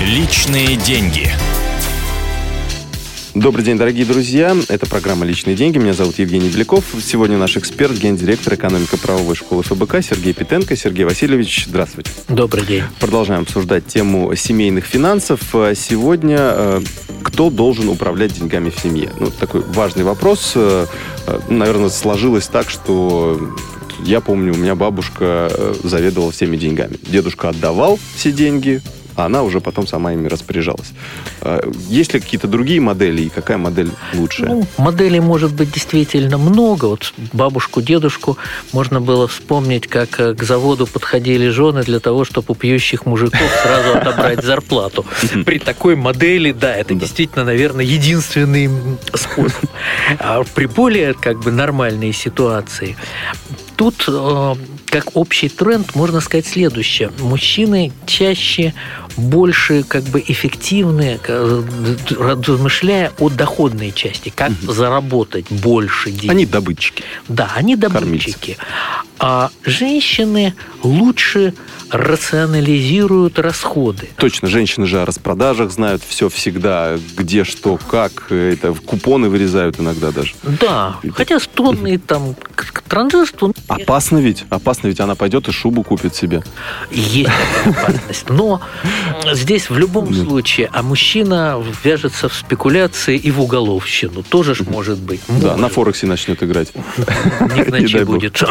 Личные 0.00 0.76
деньги. 0.76 1.28
Добрый 3.34 3.62
день, 3.62 3.76
дорогие 3.76 4.06
друзья. 4.06 4.56
Это 4.70 4.86
программа 4.86 5.26
«Личные 5.26 5.54
деньги». 5.54 5.76
Меня 5.76 5.92
зовут 5.92 6.18
Евгений 6.18 6.48
Беляков. 6.48 6.84
Сегодня 7.02 7.36
наш 7.36 7.58
эксперт, 7.58 7.92
гендиректор 7.98 8.54
экономико-правовой 8.54 9.34
школы 9.36 9.62
ФБК 9.62 10.02
Сергей 10.02 10.32
Питенко. 10.32 10.74
Сергей 10.74 11.04
Васильевич, 11.04 11.66
здравствуйте. 11.68 12.12
Добрый 12.28 12.64
день. 12.64 12.84
Продолжаем 12.98 13.42
обсуждать 13.42 13.86
тему 13.88 14.34
семейных 14.34 14.86
финансов. 14.86 15.42
Сегодня 15.76 16.38
э, 16.38 16.80
кто 17.22 17.50
должен 17.50 17.90
управлять 17.90 18.32
деньгами 18.32 18.70
в 18.70 18.80
семье? 18.80 19.10
Ну, 19.20 19.30
такой 19.30 19.60
важный 19.60 20.04
вопрос. 20.04 20.52
Э, 20.54 20.86
э, 21.26 21.40
наверное, 21.50 21.90
сложилось 21.90 22.46
так, 22.46 22.70
что 22.70 23.54
я 24.02 24.22
помню, 24.22 24.54
у 24.54 24.56
меня 24.56 24.74
бабушка 24.74 25.52
заведовала 25.84 26.32
всеми 26.32 26.56
деньгами. 26.56 26.96
Дедушка 27.06 27.50
отдавал 27.50 27.98
все 28.16 28.32
деньги, 28.32 28.80
а 29.20 29.26
она 29.26 29.42
уже 29.42 29.60
потом 29.60 29.86
сама 29.86 30.12
ими 30.12 30.28
распоряжалась. 30.28 30.92
А, 31.42 31.60
есть 31.88 32.14
ли 32.14 32.20
какие-то 32.20 32.48
другие 32.48 32.80
модели, 32.80 33.22
и 33.22 33.28
какая 33.28 33.58
модель 33.58 33.90
лучше? 34.14 34.46
Ну, 34.46 34.66
моделей 34.78 35.20
может 35.20 35.52
быть 35.52 35.72
действительно 35.72 36.38
много. 36.38 36.86
Вот 36.86 37.12
бабушку, 37.32 37.82
дедушку 37.82 38.38
можно 38.72 39.00
было 39.00 39.28
вспомнить, 39.28 39.86
как 39.86 40.18
э, 40.20 40.34
к 40.34 40.42
заводу 40.42 40.86
подходили 40.86 41.48
жены 41.48 41.82
для 41.82 42.00
того, 42.00 42.24
чтобы 42.24 42.46
у 42.48 42.54
пьющих 42.54 43.06
мужиков 43.06 43.42
сразу 43.62 43.98
отобрать 43.98 44.42
зарплату. 44.42 45.04
При 45.44 45.58
такой 45.58 45.96
модели, 45.96 46.52
да, 46.52 46.74
это 46.74 46.94
действительно, 46.94 47.44
наверное, 47.44 47.84
единственный 47.84 48.70
способ. 49.14 49.70
А 50.18 50.42
при 50.54 50.66
более 50.66 51.14
как 51.14 51.40
бы 51.40 51.50
нормальной 51.50 52.12
ситуации 52.12 52.96
тут 53.80 54.04
э, 54.08 54.54
как 54.90 55.16
общий 55.16 55.48
тренд 55.48 55.94
можно 55.94 56.20
сказать 56.20 56.46
следующее. 56.46 57.10
Мужчины 57.18 57.92
чаще 58.04 58.74
больше 59.16 59.84
как 59.84 60.02
бы 60.04 60.20
эффективны, 60.20 61.18
размышляя 62.10 63.10
о 63.18 63.30
доходной 63.30 63.92
части, 63.92 64.30
как 64.34 64.50
угу. 64.50 64.72
заработать 64.72 65.46
больше 65.50 66.10
денег. 66.10 66.30
Они 66.30 66.44
добытчики. 66.44 67.04
Да, 67.28 67.52
они 67.54 67.74
добытчики. 67.74 68.58
Кормильцы. 68.58 69.10
А 69.18 69.50
женщины 69.64 70.54
лучше 70.82 71.54
рационализируют 71.90 73.38
расходы. 73.38 74.08
Точно, 74.16 74.48
женщины 74.48 74.86
же 74.86 75.02
о 75.02 75.06
распродажах 75.06 75.70
знают 75.70 76.02
все 76.06 76.28
всегда, 76.28 76.96
где 77.16 77.44
что, 77.44 77.78
как, 77.78 78.30
это 78.30 78.72
купоны 78.72 79.28
вырезают 79.28 79.80
иногда 79.80 80.10
даже. 80.10 80.34
Да, 80.42 80.96
хотя 81.14 81.40
стонные 81.40 81.98
там 81.98 82.34
транжирству... 82.88 83.54
Опасно 83.68 84.18
ведь, 84.18 84.44
опасно 84.50 84.88
ведь 84.88 85.00
она 85.00 85.14
пойдет 85.14 85.48
и 85.48 85.52
шубу 85.52 85.82
купит 85.82 86.14
себе. 86.14 86.42
Есть 86.90 87.30
опасность, 87.64 88.28
но 88.28 88.60
здесь 89.32 89.70
в 89.70 89.78
любом 89.78 90.12
случае, 90.14 90.70
а 90.72 90.82
мужчина 90.82 91.62
вяжется 91.84 92.28
в 92.28 92.34
спекуляции 92.34 93.16
и 93.16 93.30
в 93.30 93.40
уголовщину, 93.40 94.22
тоже 94.22 94.54
ж 94.54 94.60
может 94.60 94.98
быть. 94.98 95.20
Да, 95.28 95.56
на 95.56 95.68
Форексе 95.68 96.06
начнет 96.06 96.42
играть. 96.42 96.72
Не 96.74 97.62
иначе 97.62 98.04
будет. 98.04 98.42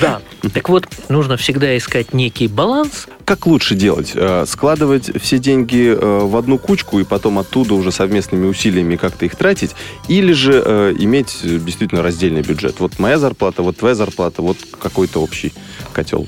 Да, 0.00 0.20
так 0.52 0.68
вот, 0.68 0.86
нужно 1.08 1.36
всегда 1.36 1.76
искать 1.76 2.12
некий 2.14 2.48
баланс. 2.48 3.06
Как 3.24 3.46
лучше 3.46 3.74
делать? 3.74 4.12
Э, 4.14 4.44
складывать 4.46 5.10
все 5.20 5.38
деньги 5.38 5.86
э, 5.88 6.18
в 6.24 6.36
одну 6.36 6.58
кучку 6.58 7.00
и 7.00 7.04
потом 7.04 7.38
оттуда 7.38 7.74
уже 7.74 7.90
совместными 7.90 8.46
усилиями 8.46 8.96
как-то 8.96 9.24
их 9.24 9.36
тратить? 9.36 9.74
Или 10.08 10.32
же 10.32 10.62
э, 10.64 10.94
иметь 10.98 11.38
действительно 11.42 12.02
раздельный 12.02 12.42
бюджет? 12.42 12.80
Вот 12.80 12.98
моя 12.98 13.18
зарплата, 13.18 13.62
вот 13.62 13.78
твоя 13.78 13.94
зарплата, 13.94 14.42
вот 14.42 14.58
какой-то 14.78 15.22
общий 15.22 15.54
котел. 15.92 16.26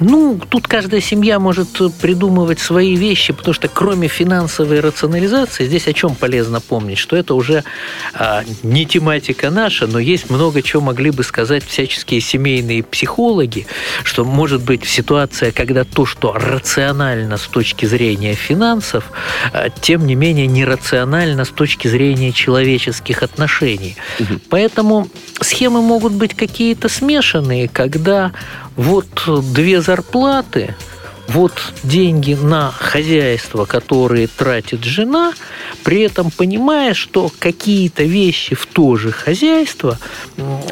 Ну, 0.00 0.40
тут 0.48 0.68
каждая 0.68 1.00
семья 1.00 1.38
может 1.38 1.68
придумывать 2.00 2.60
свои 2.60 2.96
вещи, 2.96 3.32
потому 3.32 3.54
что 3.54 3.68
кроме 3.68 4.08
финансовой 4.08 4.80
рационализации, 4.80 5.66
здесь 5.66 5.88
о 5.88 5.92
чем 5.92 6.14
полезно 6.14 6.60
помнить, 6.60 6.98
что 6.98 7.16
это 7.16 7.34
уже 7.34 7.64
а, 8.14 8.44
не 8.62 8.86
тематика 8.86 9.50
наша, 9.50 9.86
но 9.86 9.98
есть 9.98 10.30
много 10.30 10.62
чего 10.62 10.82
могли 10.82 11.10
бы 11.10 11.22
сказать 11.22 11.64
всяческие 11.64 12.20
семейные 12.20 12.82
психологи, 12.82 13.66
что 14.04 14.24
может 14.24 14.62
быть 14.62 14.84
ситуация, 14.84 15.52
когда 15.52 15.84
то, 15.84 16.06
что 16.06 16.32
рационально 16.32 17.36
с 17.36 17.46
точки 17.46 17.86
зрения 17.86 18.34
финансов, 18.34 19.04
а, 19.52 19.68
тем 19.70 20.06
не 20.06 20.14
менее 20.14 20.46
нерационально 20.46 21.44
с 21.44 21.50
точки 21.50 21.88
зрения 21.88 22.32
человеческих 22.32 23.22
отношений. 23.22 23.96
Угу. 24.20 24.40
Поэтому 24.50 25.08
схемы 25.48 25.82
могут 25.82 26.12
быть 26.12 26.34
какие-то 26.34 26.88
смешанные, 26.88 27.68
когда 27.68 28.32
вот 28.76 29.06
две 29.52 29.80
зарплаты, 29.80 30.74
вот 31.28 31.52
деньги 31.82 32.32
на 32.34 32.72
хозяйство, 32.72 33.66
которые 33.66 34.26
тратит 34.28 34.82
жена, 34.82 35.34
при 35.84 36.00
этом 36.00 36.30
понимая, 36.30 36.94
что 36.94 37.30
какие-то 37.38 38.02
вещи 38.02 38.54
в 38.54 38.66
то 38.66 38.96
же 38.96 39.12
хозяйство 39.12 39.98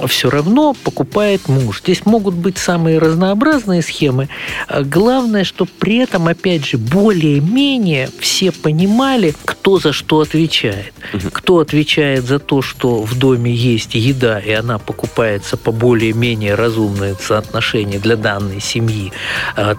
все 0.06 0.30
равно 0.30 0.74
покупает 0.74 1.48
муж. 1.48 1.80
Здесь 1.82 2.06
могут 2.06 2.34
быть 2.34 2.56
самые 2.56 2.98
разнообразные 2.98 3.82
схемы. 3.82 4.28
А 4.66 4.82
главное, 4.82 5.44
что 5.44 5.66
при 5.66 5.98
этом, 5.98 6.26
опять 6.26 6.64
же, 6.64 6.78
более-менее 6.78 8.08
все 8.18 8.50
понимали, 8.50 9.34
кто 9.44 9.78
за 9.78 9.92
что 9.92 10.20
отвечает. 10.20 10.94
Кто 11.32 11.58
отвечает 11.58 12.24
за 12.24 12.38
то, 12.38 12.62
что 12.62 13.02
в 13.02 13.18
доме 13.18 13.52
есть 13.52 13.94
еда, 13.94 14.38
и 14.38 14.52
она 14.52 14.78
покупается 14.78 15.56
по 15.58 15.70
более-менее 15.70 16.54
разумное 16.54 17.14
соотношение 17.14 17.98
для 17.98 18.16
данной 18.16 18.60
семьи 18.60 19.12
а, 19.56 19.76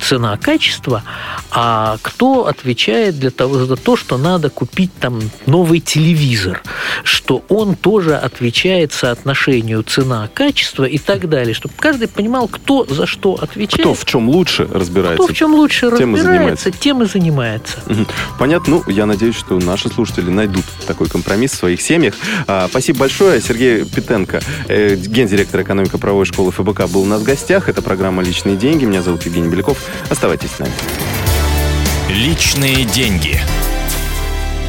цена-качество, 0.00 1.02
а 1.50 1.96
кто 2.02 2.46
отвечает 2.46 3.18
для 3.18 3.30
того, 3.30 3.64
за 3.66 3.76
то, 3.76 3.96
что 3.96 4.16
надо 4.16 4.48
купить 4.50 4.92
там 4.98 5.20
новый 5.46 5.80
телевизор, 5.80 6.62
что 7.04 7.42
он 7.48 7.74
тоже 7.74 8.16
отвечает 8.16 8.92
соотношению 8.92 9.82
цена-качество 9.82 10.84
и 10.84 10.98
так 10.98 11.28
далее, 11.28 11.54
чтобы 11.54 11.74
каждый 11.78 12.08
понимал, 12.08 12.48
кто 12.48 12.84
за 12.84 13.06
что 13.06 13.34
отвечает. 13.34 13.80
Кто 13.80 13.94
в 13.94 14.04
чем 14.04 14.28
лучше 14.28 14.68
разбирается. 14.70 15.22
Кто 15.22 15.32
в 15.32 15.36
чем 15.36 15.54
лучше 15.54 15.92
тем 15.96 16.14
разбирается, 16.14 16.68
и 16.70 16.72
тем 16.72 17.02
и 17.02 17.06
занимается. 17.06 17.78
Понятно. 18.38 18.68
Ну, 18.68 18.84
я 18.86 19.06
надеюсь, 19.06 19.36
что 19.36 19.58
наши 19.58 19.88
слушатели 19.88 20.30
найдут 20.30 20.64
такой 20.86 21.08
компромисс 21.08 21.52
в 21.52 21.56
своих 21.56 21.80
семьях. 21.80 22.14
А, 22.46 22.68
спасибо 22.68 23.00
большое. 23.00 23.40
Сергей 23.40 23.84
Питенко, 23.84 24.40
э, 24.68 24.96
гендиректор 24.96 25.62
экономико-правовой 25.62 26.26
школы 26.26 26.52
ФБК, 26.52 26.86
был 26.88 27.02
у 27.02 27.06
нас 27.06 27.22
в 27.22 27.24
гостях. 27.24 27.68
Это 27.68 27.82
программа 27.82 28.22
«Личные 28.22 28.56
деньги». 28.56 28.84
Меня 28.84 29.02
зовут 29.02 29.24
Евгений 29.24 29.48
Беляков. 29.58 29.78
Оставайтесь 30.08 30.52
с 30.52 30.58
нами. 30.60 30.72
Личные 32.08 32.84
деньги. 32.84 33.40